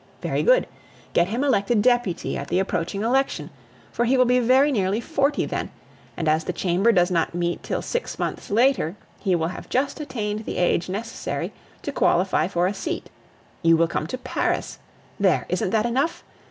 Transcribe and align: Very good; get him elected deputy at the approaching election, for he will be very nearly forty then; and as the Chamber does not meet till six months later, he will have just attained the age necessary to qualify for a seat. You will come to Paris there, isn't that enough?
Very 0.21 0.41
good; 0.41 0.65
get 1.13 1.27
him 1.27 1.43
elected 1.43 1.83
deputy 1.83 2.35
at 2.35 2.47
the 2.47 2.57
approaching 2.57 3.03
election, 3.03 3.51
for 3.91 4.05
he 4.05 4.17
will 4.17 4.25
be 4.25 4.39
very 4.39 4.71
nearly 4.71 4.99
forty 4.99 5.45
then; 5.45 5.69
and 6.17 6.27
as 6.27 6.43
the 6.45 6.53
Chamber 6.53 6.91
does 6.91 7.11
not 7.11 7.35
meet 7.35 7.61
till 7.61 7.83
six 7.83 8.17
months 8.17 8.49
later, 8.49 8.95
he 9.19 9.35
will 9.35 9.49
have 9.49 9.69
just 9.69 9.99
attained 9.99 10.45
the 10.45 10.57
age 10.57 10.89
necessary 10.89 11.53
to 11.83 11.91
qualify 11.91 12.47
for 12.47 12.65
a 12.65 12.73
seat. 12.73 13.11
You 13.61 13.77
will 13.77 13.87
come 13.87 14.07
to 14.07 14.17
Paris 14.17 14.79
there, 15.19 15.45
isn't 15.49 15.69
that 15.69 15.85
enough? 15.85 16.23